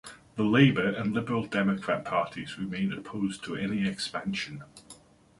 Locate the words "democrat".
1.45-2.03